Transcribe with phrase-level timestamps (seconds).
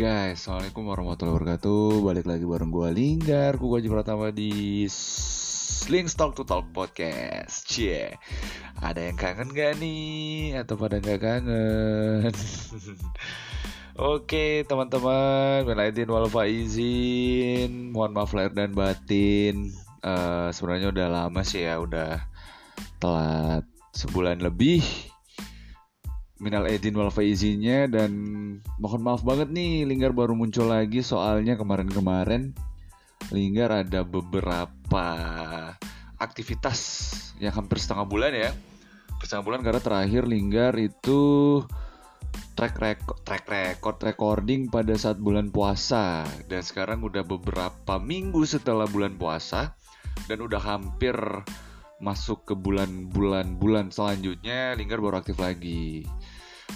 [0.00, 2.00] Guys, Assalamualaikum warahmatullahi wabarakatuh.
[2.00, 7.68] Balik lagi bareng gue Linggar Gue Haji Pratama di Sling Talk to Talk Podcast.
[7.68, 8.16] Cie
[8.80, 10.56] Ada yang kangen gak nih?
[10.56, 12.32] Atau pada gak kangen?
[14.16, 17.92] Oke teman-teman Minaitin wal izin.
[17.92, 19.68] Mohon maaf lahir dan batin.
[20.00, 22.24] Uh, Sebenarnya udah lama sih ya Udah
[23.04, 24.80] telat sebulan lebih
[26.40, 28.10] minal edin wal faizinnya dan
[28.80, 32.56] mohon maaf banget nih Linggar baru muncul lagi soalnya kemarin-kemarin.
[33.28, 35.06] Linggar ada beberapa
[36.16, 36.80] aktivitas
[37.38, 38.50] yang hampir setengah bulan ya.
[39.20, 41.20] Setengah bulan karena terakhir Linggar itu
[42.56, 46.24] track record track record recording pada saat bulan puasa.
[46.48, 49.76] Dan sekarang udah beberapa minggu setelah bulan puasa
[50.24, 51.14] dan udah hampir
[52.00, 56.08] masuk ke bulan-bulan bulan selanjutnya Linggar baru aktif lagi.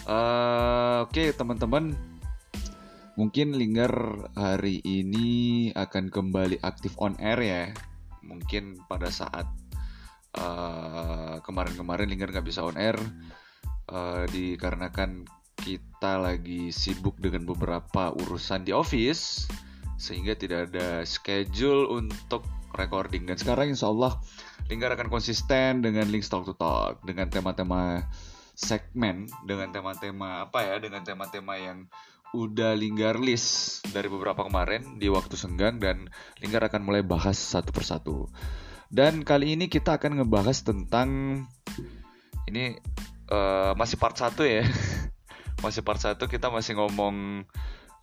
[0.05, 1.97] Uh, Oke okay, teman-teman,
[3.17, 3.93] mungkin Linggar
[4.37, 7.65] hari ini akan kembali aktif on air ya.
[8.21, 9.49] Mungkin pada saat
[10.35, 12.99] kemarin kemarin-kemarin Linggar nggak bisa on air
[13.89, 15.25] uh, dikarenakan
[15.57, 19.47] kita lagi sibuk dengan beberapa urusan di office
[19.97, 22.43] sehingga tidak ada schedule untuk
[22.75, 24.19] recording dan sekarang insya Allah
[24.67, 28.03] Lingkar akan konsisten dengan Link Talk to Talk dengan tema-tema
[28.55, 31.91] segmen dengan tema-tema apa ya dengan tema-tema yang
[32.35, 36.11] udah Linggar list dari beberapa kemarin di waktu senggang dan
[36.43, 38.27] Linggar akan mulai bahas satu persatu.
[38.91, 41.43] Dan kali ini kita akan ngebahas tentang
[42.51, 42.79] ini
[43.31, 44.67] uh, masih part satu ya.
[45.65, 47.47] masih part satu kita masih ngomong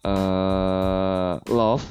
[0.07, 1.83] uh, love.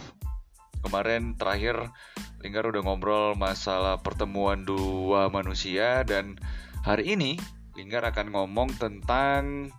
[0.81, 1.93] Kemarin terakhir
[2.41, 6.41] Lingkar udah ngobrol masalah pertemuan dua manusia dan
[6.81, 7.37] hari ini
[7.81, 9.73] Lingkar akan ngomong tentang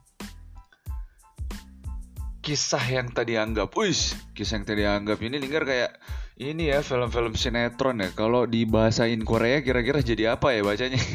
[2.41, 6.01] kisah yang tadi anggap, wis, kisah yang tadi anggap ini Lingkar kayak
[6.41, 8.09] ini ya film-film sinetron ya.
[8.17, 10.97] Kalau dibahasain Korea kira-kira jadi apa ya bacanya?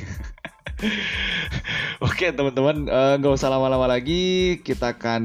[2.07, 5.25] Oke teman-teman eh, nggak uh, usah lama-lama lagi kita akan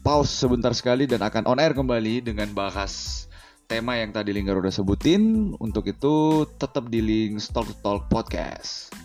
[0.00, 3.28] pause sebentar sekali dan akan on air kembali dengan bahas
[3.68, 5.52] tema yang tadi Linggar udah sebutin.
[5.60, 9.03] Untuk itu tetap di link Talk Talk Podcast.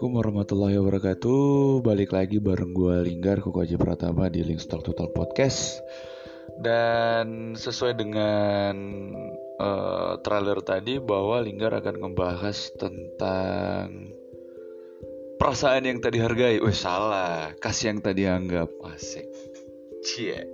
[0.00, 1.40] Assalamualaikum warahmatullahi wabarakatuh.
[1.84, 5.76] Balik lagi bareng gue Linggar Kuku Aji Pratama di Link Stock Total Podcast.
[6.56, 8.72] Dan sesuai dengan
[9.60, 14.16] uh, trailer tadi Bahwa Linggar akan membahas tentang
[15.36, 16.64] Perasaan yang tadi hargai.
[16.64, 18.72] Wih salah, kasih yang tadi anggap.
[18.80, 19.28] Asik.
[20.00, 20.48] Cie.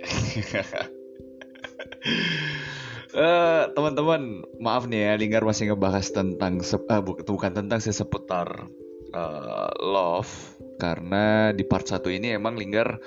[3.15, 8.67] Uh, teman-teman, maaf nih ya, Linggar masih ngebahas tentang uh, bukan tentang sih seputar
[9.13, 10.29] uh, love
[10.77, 12.99] karena di part satu ini emang Linggar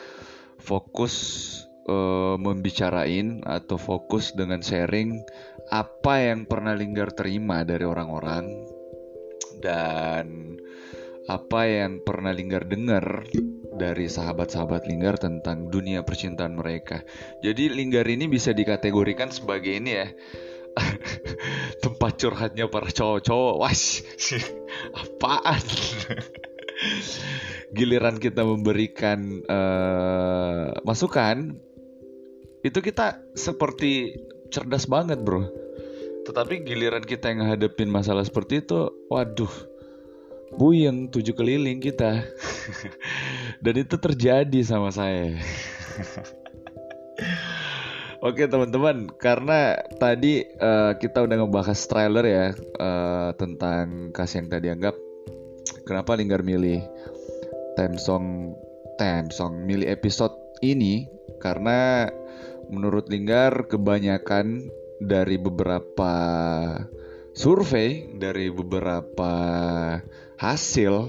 [0.60, 1.14] fokus
[1.88, 5.22] uh, membicarain atau fokus dengan sharing
[5.70, 8.44] apa yang pernah Linggar terima dari orang-orang
[9.62, 10.56] dan
[11.30, 13.22] apa yang pernah Linggar dengar
[13.78, 17.06] dari sahabat-sahabat Linggar tentang dunia percintaan mereka.
[17.40, 20.08] Jadi Linggar ini bisa dikategorikan sebagai ini ya.
[21.84, 23.54] tempat curhatnya para cowok-cowok.
[23.60, 24.04] Was,
[25.00, 25.62] apaan?
[27.76, 31.54] Giliran kita memberikan uh, masukan,
[32.66, 34.18] itu kita seperti
[34.50, 35.46] cerdas banget, bro.
[36.26, 39.50] Tetapi giliran kita yang ngadepin masalah seperti itu, waduh,
[40.58, 42.26] buyeng tujuh keliling kita
[43.64, 45.38] dan itu terjadi sama saya
[48.20, 52.46] Oke teman-teman, karena tadi uh, kita udah ngebahas trailer ya
[52.76, 54.92] uh, tentang kasih yang tadi anggap.
[55.88, 56.84] Kenapa Linggar milih
[57.80, 58.52] theme song,
[59.00, 61.08] theme song, milih episode ini?
[61.40, 62.12] Karena
[62.68, 64.68] menurut Linggar kebanyakan
[65.00, 66.12] dari beberapa
[67.32, 69.32] survei, dari beberapa
[70.36, 71.08] hasil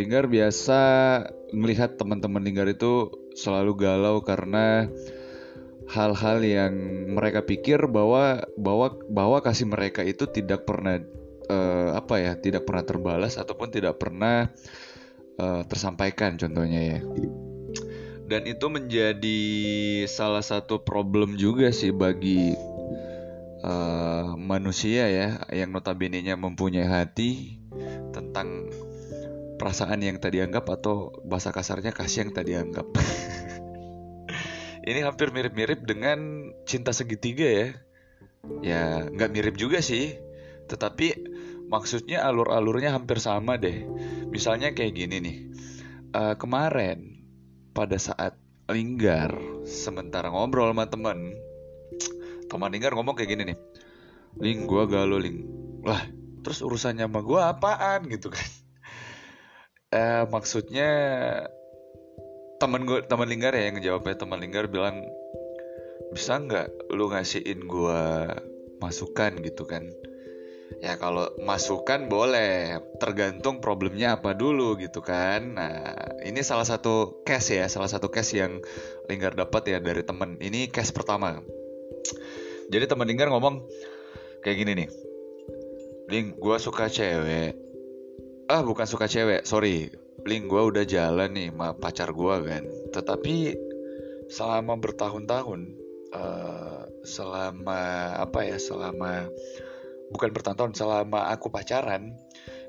[0.00, 0.80] Linggar biasa
[1.52, 4.88] melihat teman-teman Linggar itu selalu galau karena
[5.90, 6.74] hal-hal yang
[7.14, 11.02] mereka pikir bahwa bahwa bahwa kasih mereka itu tidak pernah
[11.50, 14.50] uh, apa ya tidak pernah terbalas ataupun tidak pernah
[15.42, 17.00] uh, tersampaikan contohnya ya
[18.30, 19.40] dan itu menjadi
[20.08, 22.56] salah satu problem juga sih bagi
[23.60, 27.60] uh, manusia ya yang notabene nya mempunyai hati
[28.12, 28.72] tentang
[29.60, 32.86] perasaan yang tadi anggap atau bahasa kasarnya kasih yang tadi anggap.
[34.82, 37.68] Ini hampir mirip-mirip dengan cinta segitiga ya.
[38.58, 40.18] Ya nggak mirip juga sih,
[40.66, 41.14] tetapi
[41.70, 43.86] maksudnya alur-alurnya hampir sama deh.
[44.26, 45.36] Misalnya kayak gini nih,
[46.18, 47.22] uh, kemarin
[47.70, 48.34] pada saat
[48.66, 51.38] linggar sementara ngobrol sama temen,
[52.50, 53.58] teman linggar ngomong kayak gini nih,
[54.42, 55.46] ling gua galau ling,
[55.86, 56.02] lah
[56.42, 58.48] terus urusannya sama gua apaan gitu kan?
[59.92, 60.90] eh, maksudnya
[62.62, 64.22] temen gue teman linggar ya yang ngejawabnya.
[64.22, 65.02] Teman linggar bilang
[66.14, 68.02] bisa nggak lu ngasihin gue
[68.78, 69.90] masukan gitu kan?
[70.78, 75.58] Ya kalau masukan boleh tergantung problemnya apa dulu gitu kan.
[75.58, 75.74] Nah
[76.22, 78.62] ini salah satu case ya salah satu case yang
[79.10, 80.38] linggar dapat ya dari temen.
[80.38, 81.42] Ini case pertama.
[82.70, 83.66] Jadi teman linggar ngomong
[84.46, 84.88] kayak gini nih.
[86.14, 87.58] Ling gue suka cewek.
[88.46, 92.62] Ah bukan suka cewek sorry link gue udah jalan nih sama pacar gue kan.
[92.94, 93.34] Tetapi
[94.32, 95.60] selama bertahun-tahun
[96.14, 99.28] uh, selama apa ya selama
[100.12, 102.16] bukan bertahun-tahun selama aku pacaran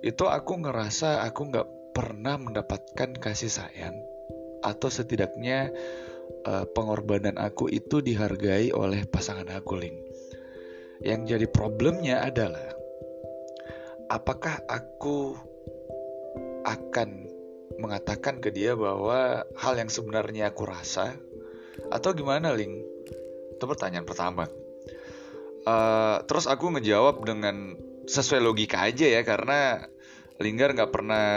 [0.04, 3.96] itu aku ngerasa aku nggak pernah mendapatkan kasih sayang
[4.64, 5.70] atau setidaknya
[6.48, 9.98] uh, pengorbanan aku itu dihargai oleh pasangan aku link
[11.04, 12.76] yang jadi problemnya adalah
[14.08, 15.36] apakah aku
[16.64, 17.23] akan
[17.84, 21.20] mengatakan ke dia bahwa hal yang sebenarnya aku rasa
[21.92, 22.80] atau gimana Ling?
[23.60, 24.48] Itu pertanyaan pertama.
[25.64, 27.76] Uh, terus aku ngejawab dengan
[28.08, 29.88] sesuai logika aja ya karena
[30.40, 31.28] Linggar nggak pernah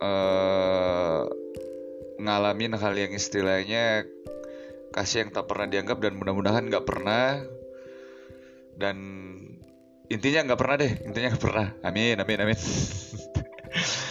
[0.00, 1.28] uh,
[2.16, 4.08] ngalamin hal yang istilahnya
[4.96, 7.44] kasih yang tak pernah dianggap dan mudah-mudahan nggak pernah
[8.80, 8.96] dan
[10.08, 12.58] intinya nggak pernah deh intinya nggak pernah amin amin amin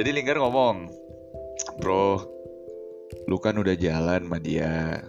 [0.00, 0.88] Jadi Linggar ngomong,
[1.76, 2.24] bro,
[3.28, 5.04] lu kan udah jalan sama dia.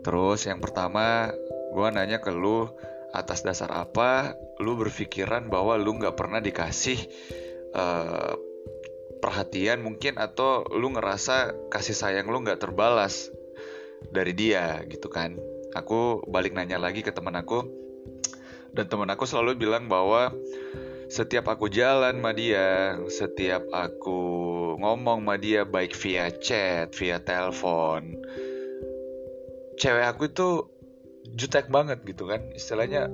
[0.00, 1.28] Terus yang pertama,
[1.76, 2.72] gue nanya ke lu
[3.12, 4.32] atas dasar apa
[4.64, 6.96] lu berpikiran bahwa lu nggak pernah dikasih
[7.76, 8.32] uh,
[9.20, 13.28] perhatian mungkin atau lu ngerasa kasih sayang lu nggak terbalas
[14.08, 15.36] dari dia gitu kan?
[15.76, 17.60] Aku balik nanya lagi ke teman aku
[18.72, 20.32] dan teman aku selalu bilang bahwa
[21.08, 24.20] setiap aku jalan sama dia, setiap aku
[24.80, 28.18] ngomong sama dia baik via chat, via telepon,
[29.76, 30.48] cewek aku itu
[31.34, 33.10] jutek banget gitu kan, istilahnya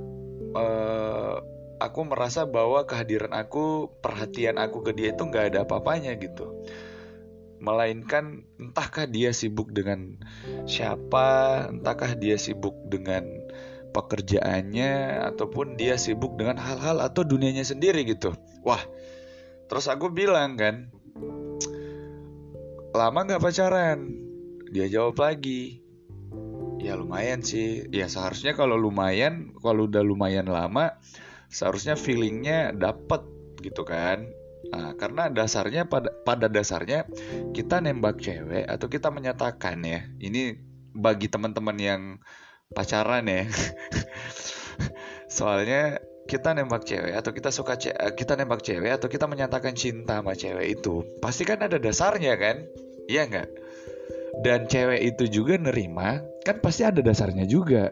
[0.54, 1.40] uh,
[1.80, 6.52] aku merasa bahwa kehadiran aku, perhatian aku ke dia itu nggak ada apa-apanya gitu.
[7.60, 10.16] Melainkan entahkah dia sibuk dengan
[10.64, 13.24] siapa, entahkah dia sibuk dengan
[13.90, 18.34] pekerjaannya ataupun dia sibuk dengan hal-hal atau dunianya sendiri gitu.
[18.62, 18.80] Wah,
[19.66, 20.90] terus aku bilang kan,
[22.94, 24.10] lama nggak pacaran?
[24.70, 25.82] Dia jawab lagi,
[26.78, 27.86] ya lumayan sih.
[27.90, 30.96] Ya seharusnya kalau lumayan, kalau udah lumayan lama,
[31.50, 33.26] seharusnya feelingnya dapet
[33.60, 34.30] gitu kan.
[34.70, 37.08] Nah, karena dasarnya pada pada dasarnya
[37.50, 40.54] kita nembak cewek atau kita menyatakan ya, ini
[40.94, 42.02] bagi teman-teman yang
[42.70, 43.50] pacaran ya.
[45.36, 45.98] Soalnya
[46.30, 50.22] kita nembak cewek atau kita suka ce eh, kita nembak cewek atau kita menyatakan cinta
[50.22, 52.62] sama cewek itu pasti kan ada dasarnya kan?
[53.10, 53.48] Iya nggak?
[54.46, 57.90] Dan cewek itu juga nerima kan pasti ada dasarnya juga.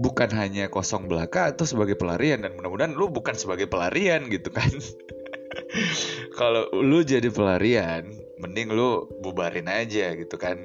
[0.00, 4.72] Bukan hanya kosong belaka atau sebagai pelarian dan mudah-mudahan lu bukan sebagai pelarian gitu kan?
[6.40, 8.08] Kalau lu jadi pelarian
[8.40, 10.64] mending lu bubarin aja gitu kan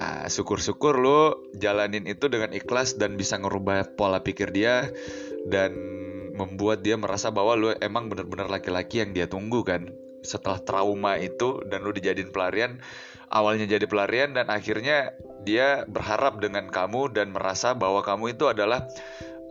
[0.00, 4.88] Nah, syukur-syukur lo jalanin itu dengan ikhlas dan bisa ngerubah pola pikir dia
[5.44, 5.76] dan
[6.32, 9.92] membuat dia merasa bahwa lo emang bener-bener laki-laki yang dia tunggu kan.
[10.24, 12.80] Setelah trauma itu dan lo dijadiin pelarian,
[13.28, 15.12] awalnya jadi pelarian dan akhirnya
[15.44, 18.88] dia berharap dengan kamu dan merasa bahwa kamu itu adalah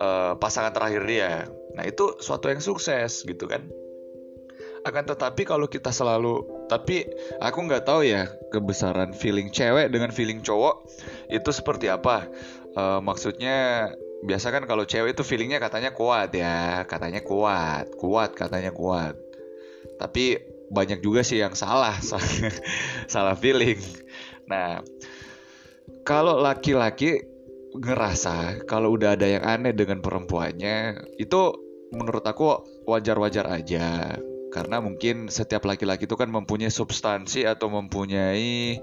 [0.01, 1.32] uh, pasangan terakhir dia.
[1.77, 3.70] Nah, itu suatu yang sukses gitu kan.
[4.82, 7.10] Akan tetapi kalau kita selalu tapi
[7.42, 10.86] aku nggak tahu ya kebesaran feeling cewek dengan feeling cowok
[11.34, 12.30] itu seperti apa.
[12.78, 13.90] Uh, maksudnya
[14.22, 19.18] biasa kan kalau cewek itu feelingnya katanya kuat ya, katanya kuat, kuat katanya kuat.
[19.98, 20.38] Tapi
[20.70, 21.98] banyak juga sih yang salah,
[23.14, 23.82] salah feeling.
[24.46, 24.86] Nah,
[26.06, 27.26] kalau laki-laki
[27.74, 31.42] ngerasa kalau udah ada yang aneh dengan perempuannya, itu
[31.90, 34.18] menurut aku wajar-wajar aja
[34.50, 38.82] karena mungkin setiap laki-laki itu kan mempunyai substansi atau mempunyai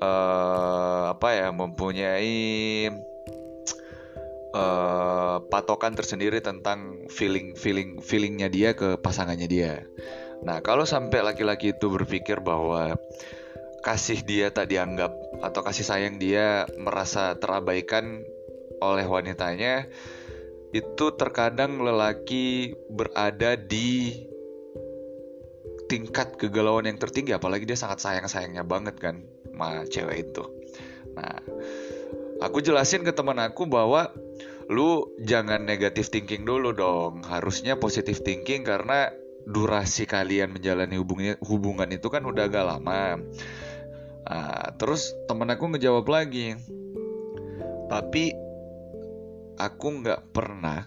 [0.00, 2.36] uh, apa ya mempunyai
[4.52, 9.84] uh, patokan tersendiri tentang feeling feeling feelingnya dia ke pasangannya dia.
[10.44, 12.94] Nah kalau sampai laki-laki itu berpikir bahwa
[13.82, 18.22] kasih dia tak dianggap atau kasih sayang dia merasa terabaikan
[18.78, 19.86] oleh wanitanya
[20.70, 24.12] itu terkadang lelaki berada di
[25.88, 30.44] tingkat kegalauan yang tertinggi apalagi dia sangat sayang-sayangnya banget kan sama cewek itu.
[31.16, 31.40] Nah,
[32.44, 34.12] aku jelasin ke teman aku bahwa
[34.68, 37.24] lu jangan negatif thinking dulu dong.
[37.24, 39.10] Harusnya positif thinking karena
[39.48, 43.16] durasi kalian menjalani hubungan hubungan itu kan udah agak lama.
[44.28, 46.52] Nah, terus temen aku ngejawab lagi,
[47.88, 48.36] tapi
[49.56, 50.84] aku nggak pernah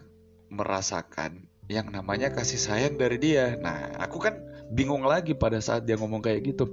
[0.54, 3.58] merasakan yang namanya kasih sayang dari dia.
[3.58, 6.72] Nah, aku kan bingung lagi pada saat dia ngomong kayak gitu.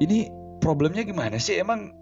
[0.00, 0.32] Ini
[0.64, 1.60] problemnya gimana sih?
[1.60, 1.92] Emang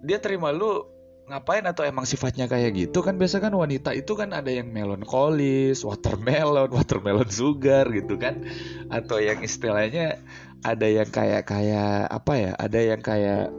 [0.00, 0.84] dia terima lu
[1.28, 3.04] ngapain atau emang sifatnya kayak gitu?
[3.04, 8.48] Kan biasa kan wanita itu kan ada yang melankolis, watermelon, watermelon sugar gitu kan?
[8.88, 10.16] Atau yang istilahnya
[10.64, 12.52] ada yang kayak kayak apa ya?
[12.56, 13.52] Ada yang kayak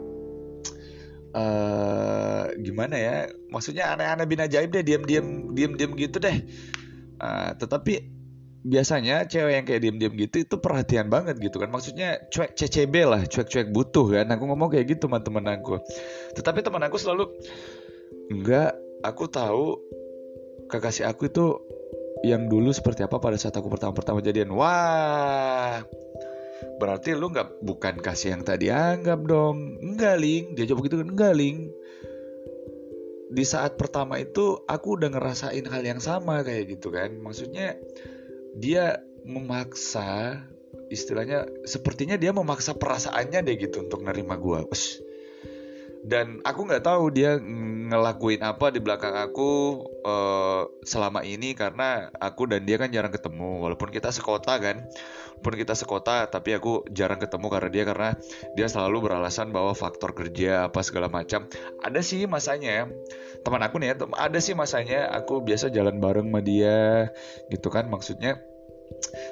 [1.38, 3.16] uh, gimana ya?
[3.54, 6.42] Maksudnya aneh-aneh bin ajaib deh diam-diam diam-diam gitu deh.
[7.22, 8.19] Uh, tetapi
[8.60, 11.72] biasanya cewek yang kayak diam-diam gitu itu perhatian banget gitu kan.
[11.72, 14.28] Maksudnya cuek CCB lah cuek-cuek butuh kan.
[14.36, 15.80] Aku ngomong kayak gitu teman teman aku.
[16.36, 17.32] Tetapi teman aku selalu
[18.30, 19.80] enggak aku tahu
[20.68, 21.46] kekasih aku itu
[22.28, 24.52] yang dulu seperti apa pada saat aku pertama-pertama jadian.
[24.52, 25.84] Wah
[26.80, 29.80] berarti lu nggak bukan kasih yang tadi anggap dong.
[29.80, 30.60] Enggak ling.
[30.60, 31.72] Dia jawab gitu kan enggak ling.
[33.30, 37.16] Di saat pertama itu aku udah ngerasain hal yang sama kayak gitu kan.
[37.24, 37.80] Maksudnya
[38.60, 40.44] dia memaksa
[40.92, 44.60] istilahnya sepertinya dia memaksa perasaannya deh gitu untuk nerima gue
[46.00, 47.36] dan aku nggak tahu dia
[47.90, 53.60] ngelakuin apa di belakang aku uh, selama ini karena aku dan dia kan jarang ketemu.
[53.68, 54.88] Walaupun kita sekota kan
[55.40, 58.10] pun kita sekota tapi aku jarang ketemu karena dia karena
[58.56, 61.52] dia selalu beralasan bahwa faktor kerja apa segala macam.
[61.84, 62.88] Ada sih masanya
[63.44, 67.12] teman aku nih ya ada sih masanya aku biasa jalan bareng sama dia
[67.52, 67.92] gitu kan.
[67.92, 68.40] Maksudnya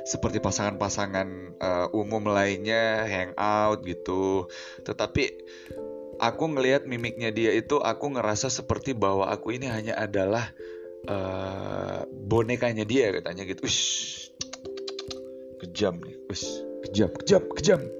[0.07, 1.27] seperti pasangan-pasangan
[1.59, 4.47] uh, umum lainnya hangout gitu.
[4.87, 5.23] Tetapi
[6.17, 10.49] aku ngelihat mimiknya dia itu aku ngerasa seperti bahwa aku ini hanya adalah
[11.07, 13.67] uh, bonekanya dia katanya gitu.
[13.67, 14.31] Ush,
[15.61, 16.15] kejam nih.
[16.31, 16.47] Ush,
[16.87, 17.81] kejam kejam kejam.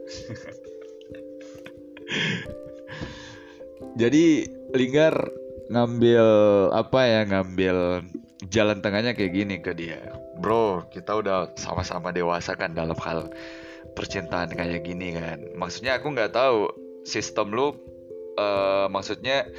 [3.97, 4.45] Jadi
[4.77, 5.15] Linggar
[5.67, 6.25] ngambil
[6.71, 8.07] apa ya ngambil
[8.47, 9.99] jalan tengahnya kayak gini ke dia
[10.37, 13.29] bro kita udah sama-sama dewasa kan dalam hal
[13.97, 15.41] percintaan kayak gini kan.
[15.57, 16.69] Maksudnya aku nggak tahu
[17.01, 17.73] sistem lu
[18.37, 19.49] uh, maksudnya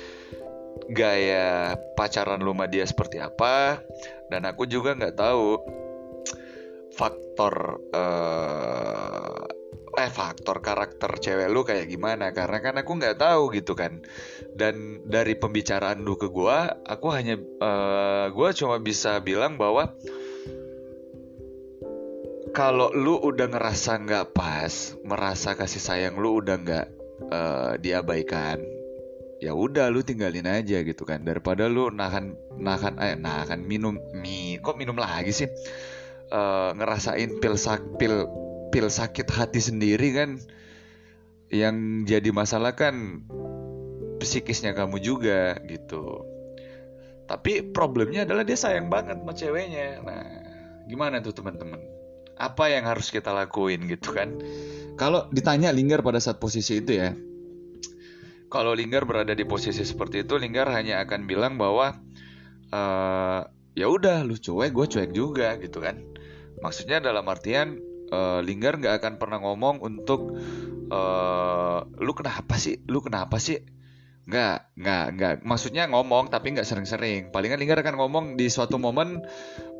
[0.86, 3.82] gaya pacaran lu sama dia seperti apa
[4.30, 5.58] dan aku juga nggak tahu
[6.94, 9.42] faktor uh,
[9.98, 13.98] eh faktor karakter cewek lu kayak gimana karena kan aku nggak tahu gitu kan.
[14.54, 19.90] Dan dari pembicaraan lu ke gua aku hanya uh, gua cuma bisa bilang bahwa
[22.58, 26.86] kalau lu udah ngerasa nggak pas merasa kasih sayang lu udah nggak
[27.30, 28.58] uh, diabaikan
[29.38, 31.22] ya udah lu tinggalin aja gitu kan.
[31.22, 35.46] Daripada lu nahan nahan eh nahan minum mie kok minum lagi sih?
[36.34, 38.26] Uh, ngerasain pil sak pil
[38.74, 40.42] pil sakit hati sendiri kan
[41.54, 43.22] yang jadi masalah kan
[44.18, 46.26] psikisnya kamu juga gitu.
[47.30, 50.02] Tapi problemnya adalah dia sayang banget sama ceweknya.
[50.02, 50.26] Nah
[50.90, 51.97] gimana tuh teman-teman
[52.38, 54.38] apa yang harus kita lakuin gitu kan
[54.94, 57.12] kalau ditanya Linggar pada saat posisi itu ya
[58.48, 62.00] kalau Linggar berada di posisi seperti itu, Linggar hanya akan bilang bahwa
[62.72, 63.40] uh,
[63.76, 66.00] ya udah lu cuek, gue cuek juga gitu kan.
[66.64, 67.76] Maksudnya dalam artian
[68.08, 70.32] uh, Linggar nggak akan pernah ngomong untuk
[70.88, 73.60] uh, lu kenapa sih, lu kenapa sih?
[74.28, 75.34] Nggak, nggak, nggak.
[75.44, 77.28] Maksudnya ngomong tapi nggak sering-sering.
[77.28, 79.20] Palingan Linggar akan ngomong di suatu momen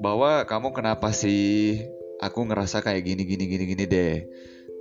[0.05, 1.89] bahwa kamu kenapa sih?
[2.19, 4.17] Aku ngerasa kayak gini, gini, gini, gini deh.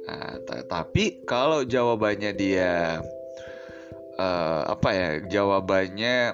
[0.08, 3.04] Nah, tapi kalau jawabannya dia
[4.18, 6.34] uh, apa ya jawabannya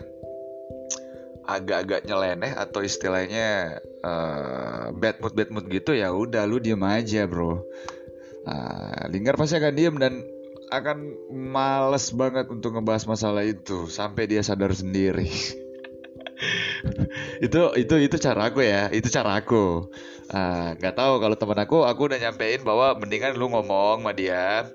[1.44, 7.28] agak-agak nyeleneh atau istilahnya uh, bad mood bad mood gitu ya udah lu diem aja
[7.28, 7.60] bro
[8.48, 10.24] uh, Linggar pasti akan diem dan
[10.72, 15.28] akan males banget untuk ngebahas masalah itu sampai dia sadar sendiri
[17.42, 18.90] itu itu itu cara aku ya.
[18.90, 19.92] Itu cara aku.
[20.80, 24.68] Nggak uh, tahu kalau teman aku aku udah nyampein bahwa mendingan lu ngomong sama dia.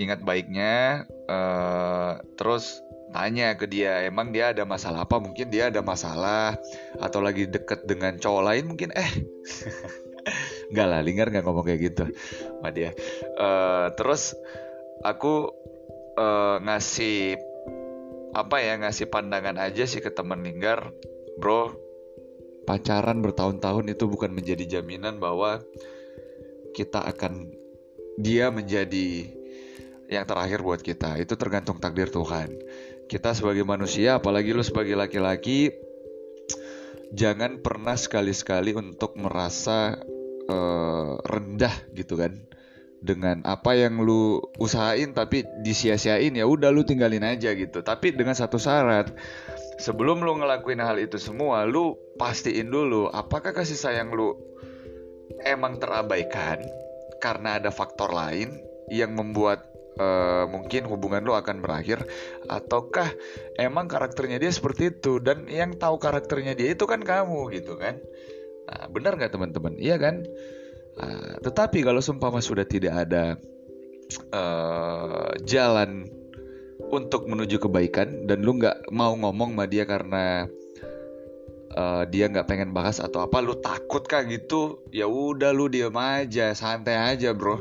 [0.00, 2.80] Ingat baiknya uh, terus
[3.12, 5.20] tanya ke dia emang dia ada masalah apa?
[5.20, 6.56] Mungkin dia ada masalah
[6.96, 8.90] atau lagi deket dengan cowok lain mungkin?
[8.96, 9.12] Eh
[10.72, 12.04] Enggak lah, Linggar nggak ngomong kayak gitu
[12.56, 12.96] sama dia.
[13.36, 14.32] Uh, terus
[15.04, 15.52] aku
[16.16, 17.36] uh, ngasih
[18.32, 20.92] apa ya ngasih pandangan aja sih ke temen Linggar,
[21.36, 21.76] bro.
[22.64, 25.60] Pacaran bertahun-tahun itu bukan menjadi jaminan bahwa
[26.72, 27.50] kita akan
[28.16, 29.28] dia menjadi
[30.08, 31.18] yang terakhir buat kita.
[31.20, 32.54] Itu tergantung takdir Tuhan.
[33.10, 35.74] Kita sebagai manusia, apalagi lu sebagai laki-laki,
[37.12, 40.00] jangan pernah sekali-sekali untuk merasa
[40.48, 42.40] uh, rendah gitu kan
[43.02, 48.38] dengan apa yang lu usahain tapi disia-siain ya udah lu tinggalin aja gitu tapi dengan
[48.38, 49.10] satu syarat
[49.82, 54.38] sebelum lu ngelakuin hal itu semua lu pastiin dulu apakah kasih sayang lu
[55.42, 56.62] emang terabaikan
[57.18, 59.66] karena ada faktor lain yang membuat
[59.98, 62.06] uh, mungkin hubungan lu akan berakhir
[62.46, 63.10] ataukah
[63.58, 67.98] emang karakternya dia seperti itu dan yang tahu karakternya dia itu kan kamu gitu kan
[68.72, 69.74] Nah, benar nggak teman-teman?
[69.76, 70.24] Iya kan?
[70.92, 73.40] Nah, tetapi kalau sumpah sudah tidak ada
[74.32, 76.04] uh, jalan
[76.92, 80.44] untuk menuju kebaikan dan lu nggak mau ngomong sama dia karena
[81.72, 84.84] uh, dia nggak pengen bahas atau apa, lu takut kah gitu?
[84.92, 87.56] Ya udah lu diam aja, santai aja bro.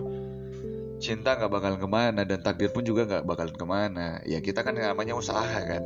[1.02, 4.22] Cinta nggak bakal ke mana dan takdir pun juga nggak bakal ke mana.
[4.28, 5.82] Ya kita kan namanya usaha kan.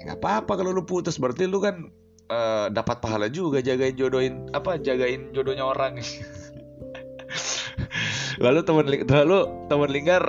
[0.00, 1.92] Ya nggak apa-apa kalau lu putus berarti lu kan
[2.32, 6.00] uh, dapat pahala juga jagain jodohin apa jagain jodohnya orang
[8.44, 10.24] lalu teman lalu teman lingkar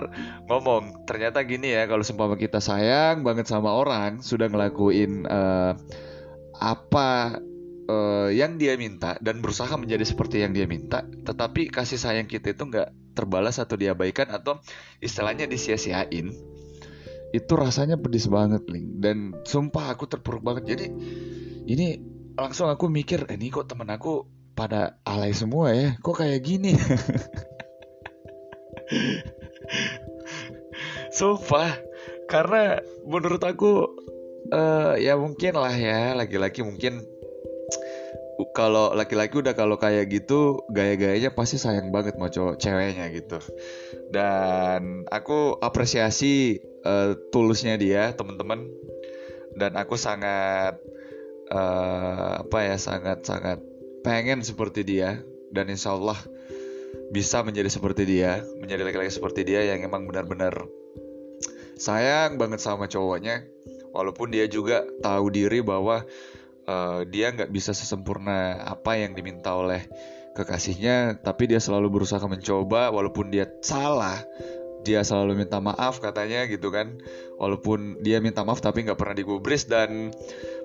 [0.47, 5.75] ngomong ternyata gini ya kalau seumpama kita sayang banget sama orang sudah ngelakuin uh,
[6.59, 7.39] apa
[7.91, 12.55] uh, yang dia minta dan berusaha menjadi seperti yang dia minta tetapi kasih sayang kita
[12.55, 14.59] itu nggak terbalas atau diabaikan atau
[14.99, 16.33] istilahnya disia-siain.
[17.33, 19.01] Itu rasanya pedis banget Ling.
[19.01, 20.73] Dan sumpah aku terpuruk banget.
[20.75, 20.85] Jadi
[21.69, 21.97] ini
[22.33, 24.25] langsung aku mikir eh, ini kok temen aku
[24.63, 25.99] pada alay semua ya.
[25.99, 26.71] Kok kayak gini?
[31.11, 31.75] Sumpah
[32.31, 33.91] Karena menurut aku
[34.55, 37.03] uh, Ya mungkin lah ya Laki-laki mungkin
[38.55, 43.43] Kalau laki-laki udah kalau kayak gitu Gaya-gayanya pasti sayang banget mau cowok ceweknya gitu.
[44.15, 48.69] Dan aku apresiasi uh, Tulusnya dia teman-teman.
[49.53, 50.77] Dan aku sangat
[51.53, 53.72] uh, apa ya sangat-sangat
[54.03, 56.19] pengen seperti dia dan insya Allah
[57.09, 60.67] bisa menjadi seperti dia, menjadi laki-laki seperti dia yang emang benar-benar
[61.77, 63.45] sayang banget sama cowoknya,
[63.95, 66.05] walaupun dia juga tahu diri bahwa
[66.69, 69.85] uh, dia nggak bisa sesempurna apa yang diminta oleh
[70.33, 74.17] kekasihnya, tapi dia selalu berusaha mencoba, walaupun dia salah,
[74.83, 76.99] dia selalu minta maaf katanya gitu kan.
[77.39, 80.11] Walaupun dia minta maaf tapi nggak pernah digubris dan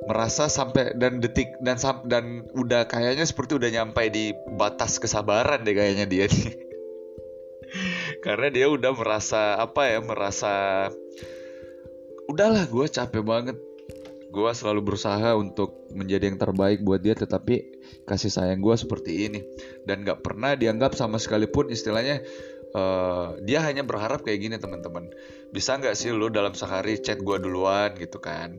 [0.05, 5.75] merasa sampai dan detik dan dan udah kayaknya seperti udah nyampe di batas kesabaran deh
[5.75, 6.51] kayaknya dia nih.
[8.25, 10.53] Karena dia udah merasa apa ya merasa
[12.29, 13.57] udahlah gue capek banget.
[14.29, 17.65] Gue selalu berusaha untuk menjadi yang terbaik buat dia tetapi
[18.05, 19.41] kasih sayang gue seperti ini.
[19.89, 22.21] Dan gak pernah dianggap sama sekalipun istilahnya
[22.75, 25.09] uh, dia hanya berharap kayak gini teman-teman.
[25.55, 28.59] Bisa nggak sih lu dalam sehari chat gue duluan gitu kan?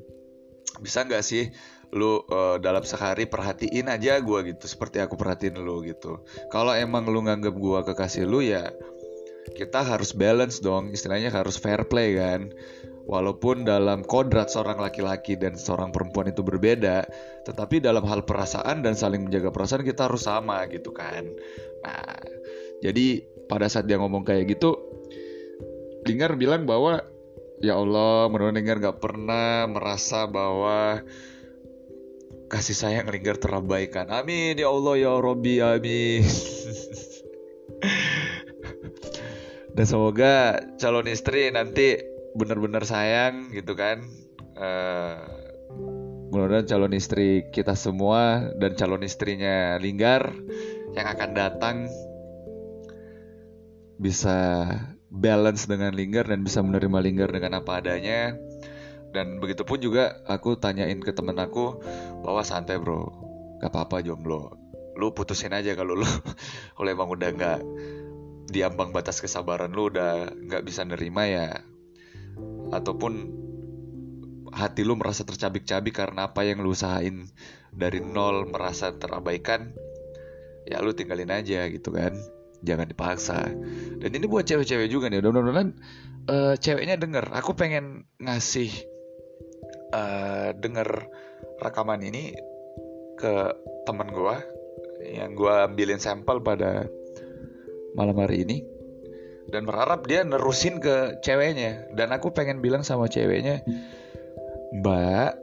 [0.80, 1.52] Bisa nggak sih
[1.90, 6.22] lu uh, dalam sehari perhatiin aja gue gitu seperti aku perhatiin lu gitu.
[6.54, 8.70] Kalau emang lu nganggap gue kekasih lu ya
[9.50, 12.54] kita harus balance dong istilahnya harus fair play kan.
[13.10, 17.10] Walaupun dalam kodrat seorang laki-laki dan seorang perempuan itu berbeda
[17.42, 21.26] tetapi dalam hal perasaan dan saling menjaga perasaan kita harus sama gitu kan.
[21.82, 22.22] Nah
[22.86, 24.78] jadi pada saat dia ngomong kayak gitu
[26.08, 27.04] Linggar bilang bahwa
[27.60, 31.04] ya Allah menurut Linggar gak pernah merasa bahwa
[32.50, 34.10] kasih sayang Linggar terabaikan.
[34.10, 36.24] Amin ya Allah ya Robbi amin.
[39.76, 42.02] Dan semoga calon istri nanti
[42.34, 44.02] benar-benar sayang gitu kan.
[44.60, 45.16] Uh,
[46.34, 50.36] mudah-mudahan calon istri kita semua dan calon istrinya Linggar
[50.98, 51.88] yang akan datang
[54.00, 54.66] bisa
[55.12, 58.34] balance dengan Linggar dan bisa menerima Linggar dengan apa adanya.
[59.12, 61.84] Dan begitu pun juga aku tanyain ke temen aku
[62.24, 63.12] bahwa santai bro.
[63.60, 64.56] Gak apa-apa jomblo.
[64.96, 66.08] Lu putusin aja kalau lu
[66.80, 67.60] kalau emang udah nggak
[68.50, 71.60] diambang batas kesabaran lu udah nggak bisa nerima ya.
[72.72, 73.36] Ataupun
[74.54, 77.28] hati lu merasa tercabik-cabik karena apa yang lu usahain
[77.70, 79.74] dari nol merasa terabaikan
[80.66, 82.18] ya lu tinggalin aja gitu kan
[82.64, 83.48] jangan dipaksa.
[84.00, 85.76] Dan ini buat cewek-cewek juga nih mudah-mudahan
[86.30, 87.32] uh, ceweknya denger.
[87.36, 88.72] Aku pengen ngasih
[89.96, 91.08] uh, denger
[91.60, 92.36] rekaman ini
[93.20, 93.34] ke
[93.84, 94.36] temen gue
[95.04, 96.88] yang gue ambilin sampel pada
[97.96, 98.58] malam hari ini.
[99.50, 101.90] Dan berharap dia nerusin ke ceweknya.
[101.98, 103.66] Dan aku pengen bilang sama ceweknya
[104.70, 105.34] mbak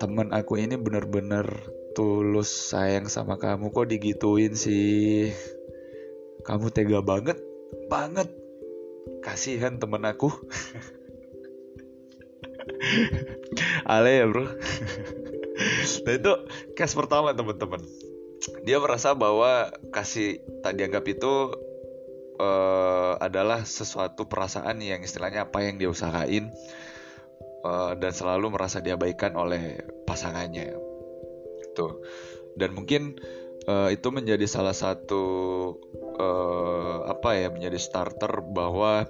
[0.00, 1.44] temen aku ini bener-bener
[1.92, 3.68] tulus sayang sama kamu.
[3.72, 5.32] Kok digituin sih
[6.46, 7.42] kamu tega banget
[7.90, 8.30] banget.
[9.22, 10.30] Kasihan temen aku.
[13.90, 14.46] Ale ya bro.
[16.06, 16.32] Nah itu
[16.78, 17.82] case pertama teman-teman
[18.66, 21.54] dia merasa bahwa kasih tak dianggap itu
[22.38, 26.50] uh, adalah sesuatu perasaan yang istilahnya apa yang dia usahain
[27.62, 30.74] uh, dan selalu merasa diabaikan oleh pasangannya.
[31.74, 32.02] Tuh.
[32.56, 33.20] Dan mungkin
[33.66, 35.24] uh, itu menjadi salah satu
[36.16, 39.06] uh, apa ya menjadi starter bahwa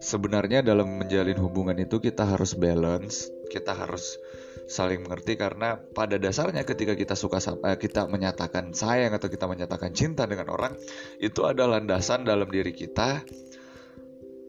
[0.00, 4.20] sebenarnya dalam menjalin hubungan itu kita harus balance, kita harus
[4.66, 9.46] saling mengerti karena pada dasarnya ketika kita suka sama, eh, kita menyatakan sayang atau kita
[9.46, 10.74] menyatakan cinta dengan orang
[11.22, 13.22] itu ada landasan dalam diri kita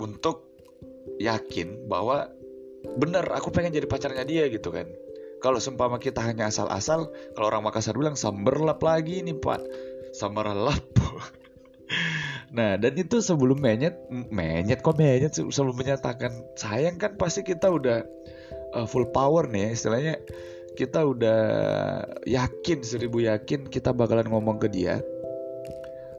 [0.02, 0.50] untuk
[1.22, 2.30] yakin bahwa
[2.98, 4.90] benar aku pengen jadi pacarnya dia gitu kan.
[5.48, 9.64] Kalau seumpama kita hanya asal-asal, kalau orang Makassar bilang samberlap lagi nih pak,
[10.12, 10.84] samberlap.
[12.48, 18.04] Nah, dan itu sebelum menyet, menyet kok menyet sebelum menyatakan sayang kan pasti kita udah
[18.76, 20.20] uh, full power nih, istilahnya.
[20.76, 21.40] Kita udah
[22.28, 25.00] yakin seribu yakin kita bakalan ngomong ke dia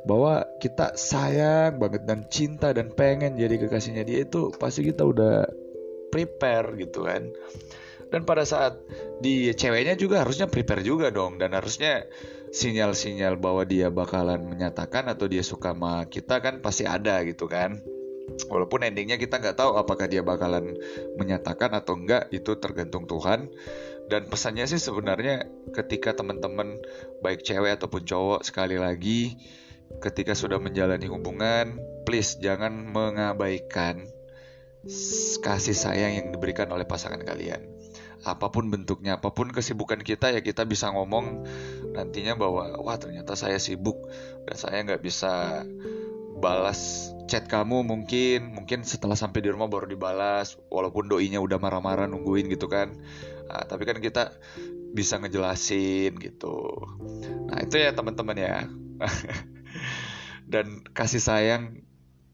[0.09, 5.45] bahwa kita sayang banget dan cinta dan pengen jadi kekasihnya dia itu pasti kita udah
[6.09, 7.29] prepare gitu kan
[8.09, 8.81] dan pada saat
[9.21, 11.37] di ceweknya juga harusnya prepare juga dong.
[11.37, 12.09] Dan harusnya
[12.49, 17.81] sinyal-sinyal bahwa dia bakalan menyatakan atau dia suka sama kita kan pasti ada gitu kan.
[18.49, 20.77] Walaupun endingnya kita nggak tahu apakah dia bakalan
[21.17, 23.53] menyatakan atau enggak itu tergantung Tuhan.
[24.09, 25.45] Dan pesannya sih sebenarnya
[25.77, 26.81] ketika teman-teman
[27.21, 29.37] baik cewek ataupun cowok sekali lagi
[30.01, 34.05] ketika sudah menjalani hubungan please jangan mengabaikan
[35.41, 37.78] kasih sayang yang diberikan oleh pasangan kalian
[38.29, 41.49] apa pun bentuknya, apa pun kesibukan kita ya kita bisa ngomong
[41.97, 43.97] nantinya bahwa wah ternyata saya sibuk
[44.45, 45.65] dan saya nggak bisa
[46.39, 52.09] balas chat kamu mungkin mungkin setelah sampai di rumah baru dibalas walaupun doinya udah marah-marah
[52.09, 52.95] nungguin gitu kan.
[53.49, 54.37] Nah, tapi kan kita
[54.93, 56.89] bisa ngejelasin gitu.
[57.49, 58.57] Nah itu ya teman-teman ya.
[60.53, 61.85] Dan kasih sayang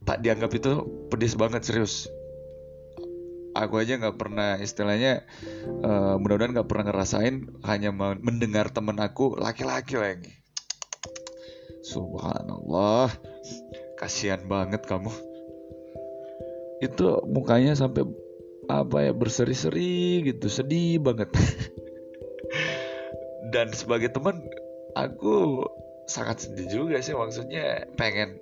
[0.06, 2.06] tak dianggap itu pedis banget serius
[3.54, 5.22] aku aja nggak pernah istilahnya
[5.86, 10.44] uh, mudah-mudahan nggak pernah ngerasain hanya mendengar temen aku laki-laki lagi
[11.84, 13.12] subhanallah.
[14.00, 15.12] Kasihan banget kamu.
[16.80, 18.08] Itu mukanya sampai
[18.64, 21.30] apa ya berseri-seri gitu sedih banget.
[23.52, 24.40] Dan sebagai teman
[24.96, 25.62] aku
[26.08, 27.86] sangat sedih juga sih maksudnya.
[27.94, 28.40] Pengen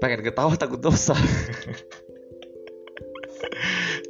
[0.00, 1.12] pengen ketawa takut dosa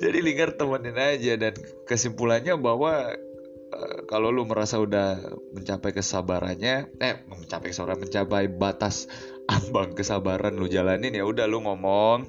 [0.00, 3.12] jadi Lingard temenin aja dan kesimpulannya bahwa
[3.70, 5.20] uh, kalau lu merasa udah
[5.52, 9.04] mencapai kesabarannya eh mencapai kesabaran mencapai batas
[9.54, 12.24] ambang kesabaran lu jalanin ya udah lu ngomong.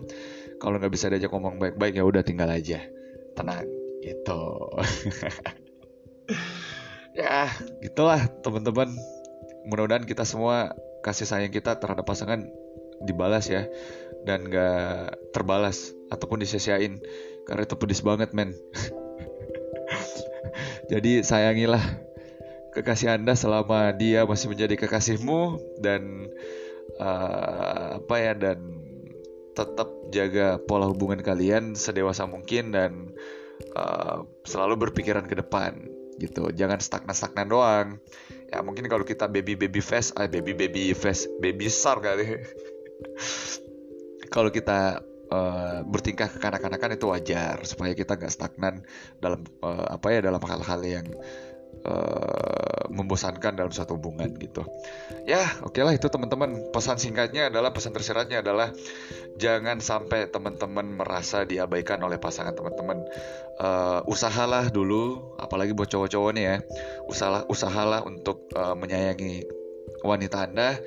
[0.62, 2.84] Kalau nggak bisa diajak ngomong baik-baik ya udah tinggal aja.
[3.34, 3.66] Tenang
[4.04, 4.44] gitu.
[7.12, 7.52] Ya
[7.84, 8.96] gitulah teman-teman.
[9.68, 10.72] Mudah-mudahan kita semua
[11.04, 12.48] kasih sayang kita terhadap pasangan
[13.04, 13.68] dibalas ya.
[14.24, 17.04] Dan gak terbalas ataupun disia-siain
[17.46, 18.54] karena itu pedis banget men.
[20.92, 21.82] Jadi sayangilah
[22.76, 26.32] kekasih anda selama dia masih menjadi kekasihmu dan
[27.00, 28.60] uh, apa ya dan
[29.52, 33.12] tetap jaga pola hubungan kalian sedewasa mungkin dan
[33.76, 36.52] uh, selalu berpikiran ke depan gitu.
[36.56, 37.88] Jangan stagnan stagnan doang.
[38.52, 42.36] Ya mungkin kalau kita baby baby face ah baby baby face baby star kali.
[44.32, 48.84] Kalau kita uh, bertingkah kekanak-kanakan itu wajar supaya kita nggak stagnan
[49.24, 51.08] dalam uh, apa ya dalam hal-hal yang
[51.88, 54.68] uh, membosankan dalam suatu hubungan gitu.
[55.24, 56.72] Ya, oke okay lah itu teman-teman.
[56.76, 58.76] Pesan singkatnya adalah pesan tersiratnya adalah
[59.40, 63.02] jangan sampai teman-teman merasa diabaikan oleh pasangan teman-teman.
[63.58, 66.56] Uh, usahalah dulu, apalagi buat cowok-cowok nih ya.
[67.08, 69.62] Usahalah usahalah untuk uh, menyayangi
[70.02, 70.82] wanita Anda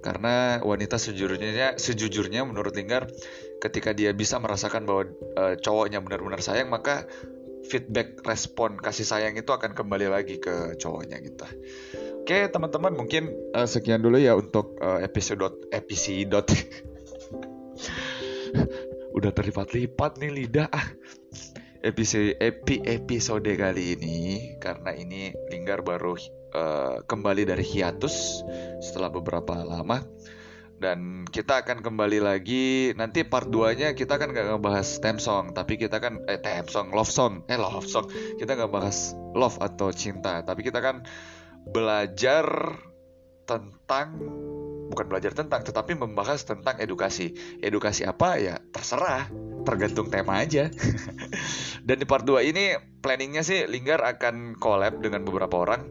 [0.00, 3.08] karena wanita sejujurnya sejujurnya menurut Linggar
[3.64, 5.08] ketika dia bisa merasakan bahwa
[5.40, 7.08] uh, cowoknya benar-benar sayang maka
[7.64, 11.48] feedback respon kasih sayang itu akan kembali lagi ke cowoknya gitu.
[12.20, 16.44] Oke teman-teman mungkin uh, sekian dulu ya untuk uh, episode episode
[19.16, 20.88] udah terlipat-lipat nih lidah ah.
[21.84, 24.16] Episode epi episode kali ini
[24.56, 26.16] karena ini Linggar baru
[26.56, 28.40] uh, kembali dari hiatus
[28.80, 30.00] setelah beberapa lama
[30.84, 32.92] dan kita akan kembali lagi.
[32.92, 36.68] Nanti part 2 nya kita kan gak ngebahas theme song tapi kita kan eh theme
[36.68, 37.40] song love song.
[37.48, 38.12] Eh love song.
[38.12, 41.00] Kita nggak bahas love atau cinta tapi kita kan
[41.64, 42.44] belajar
[43.48, 44.20] tentang
[44.92, 47.32] bukan belajar tentang tetapi membahas tentang edukasi.
[47.64, 48.36] Edukasi apa?
[48.36, 49.32] Ya terserah.
[49.64, 50.68] Tergantung tema aja.
[51.88, 55.88] Dan di part 2 ini planningnya sih Linggar akan collab dengan beberapa orang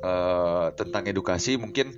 [0.00, 1.60] uh, tentang edukasi.
[1.60, 1.92] Mungkin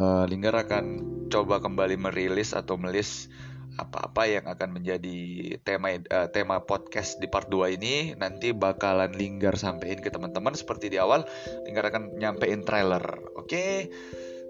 [0.00, 0.84] uh, Linggar akan
[1.28, 3.28] coba kembali merilis atau melis
[3.76, 5.18] apa-apa yang akan menjadi
[5.60, 10.88] tema uh, tema podcast di part 2 ini nanti bakalan Linggar sampein ke teman-teman seperti
[10.88, 11.28] di awal
[11.68, 13.04] Linggar akan nyampein trailer.
[13.36, 13.48] Oke.
[13.48, 13.72] Okay?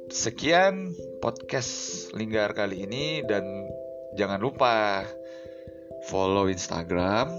[0.06, 3.42] Sekian podcast Linggar kali ini dan
[4.14, 5.02] jangan lupa
[6.06, 7.34] follow Instagram,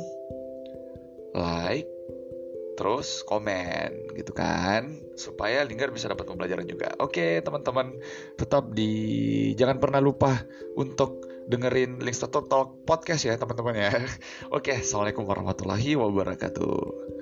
[1.32, 1.88] like,
[2.78, 6.94] terus komen gitu kan supaya Linggar bisa dapat pembelajaran juga.
[7.02, 7.98] Oke, teman-teman,
[8.38, 8.94] tetap di
[9.58, 10.46] jangan pernah lupa
[10.78, 13.92] untuk dengerin Link Talk Talk podcast ya, teman-teman ya.
[14.56, 17.17] Oke, Assalamualaikum warahmatullahi wabarakatuh.